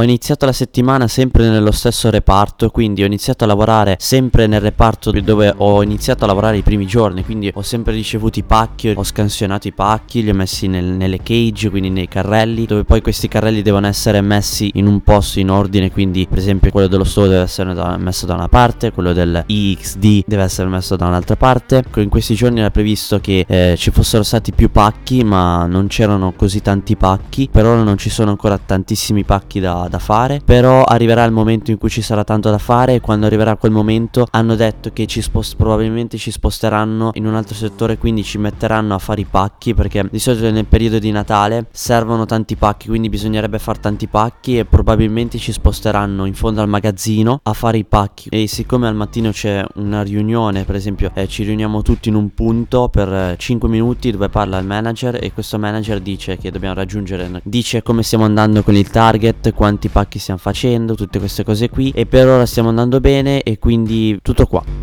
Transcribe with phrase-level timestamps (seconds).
[0.00, 4.60] ho iniziato la settimana sempre nello stesso reparto, quindi ho iniziato a lavorare sempre nel
[4.60, 8.94] reparto dove ho iniziato a lavorare i primi giorni, quindi ho sempre ricevuto i pacchi,
[8.96, 13.02] ho scansionato i pacchi, li ho messi nel, nelle cage, quindi nei carrelli, dove poi
[13.02, 17.04] questi carrelli devono essere messi in un posto in ordine, quindi per esempio quello dello
[17.04, 21.06] store deve essere da, messo da una parte, quello del EXD deve essere messo da
[21.06, 21.84] un'altra parte.
[21.96, 26.32] In questi giorni era previsto che eh, ci fossero stati più pacchi, ma non c'erano
[26.34, 30.84] così tanti pacchi, per ora non ci sono ancora tantissimi pacchi da da, fare Però
[30.84, 34.26] arriverà il momento in cui ci sarà tanto da fare E quando arriverà quel momento
[34.30, 38.94] hanno detto che ci spost- probabilmente ci sposteranno in un altro settore Quindi ci metteranno
[38.94, 43.08] a fare i pacchi Perché di solito nel periodo di Natale servono tanti pacchi Quindi
[43.08, 47.84] bisognerebbe fare tanti pacchi E probabilmente ci sposteranno in fondo al magazzino a fare i
[47.84, 48.28] pacchi.
[48.30, 52.32] E siccome al mattino c'è una riunione Per esempio eh, ci riuniamo tutti in un
[52.34, 56.74] punto per eh, 5 minuti Dove parla il manager E questo manager dice che dobbiamo
[56.74, 61.70] raggiungere Dice come stiamo andando con il target quanti pacchi stiamo facendo, tutte queste cose
[61.70, 64.79] qui e per ora stiamo andando bene e quindi tutto qua.